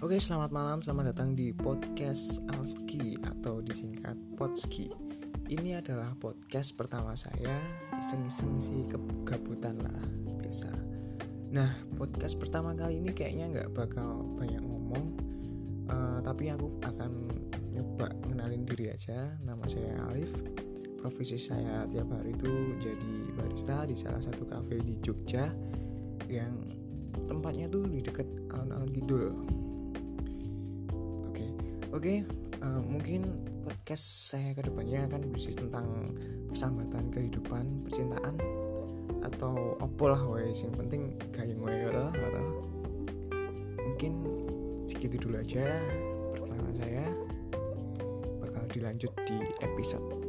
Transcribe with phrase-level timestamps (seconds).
[0.00, 4.88] Oke, selamat malam, selamat datang di podcast Alski atau disingkat Podski.
[5.52, 7.52] Ini adalah podcast pertama saya,
[8.00, 10.00] iseng-iseng sih kegabutan lah,
[10.40, 10.72] biasa.
[11.52, 15.04] Nah, podcast pertama kali ini kayaknya nggak bakal banyak ngomong,
[15.92, 17.28] uh, tapi aku akan
[17.68, 19.36] nyoba kenalin diri aja.
[19.44, 20.32] Nama saya Alif.
[20.96, 25.52] Profesi saya tiap hari itu jadi barista di salah satu cafe di Jogja
[26.24, 26.56] yang
[27.28, 29.28] tempatnya tuh di dekat alun-alun Kidul
[31.90, 33.26] Oke, okay, uh, eh, mungkin
[33.66, 36.14] podcast saya ke depannya akan berisi tentang
[36.46, 38.38] persahabatan kehidupan, percintaan
[39.26, 40.62] atau opo lah wes.
[40.62, 41.02] Yang penting
[41.34, 42.62] gayeng wae atau
[43.82, 44.12] mungkin
[44.86, 45.66] segitu dulu aja
[46.30, 47.10] perkenalan saya.
[48.38, 50.19] Bakal dilanjut di episode